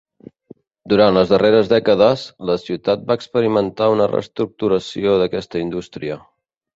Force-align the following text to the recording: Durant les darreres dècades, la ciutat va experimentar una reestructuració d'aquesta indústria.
Durant 0.93 1.11
les 1.17 1.33
darreres 1.33 1.67
dècades, 1.73 2.23
la 2.49 2.55
ciutat 2.63 3.03
va 3.11 3.17
experimentar 3.21 3.91
una 3.97 4.07
reestructuració 4.15 5.13
d'aquesta 5.23 5.63
indústria. 5.67 6.17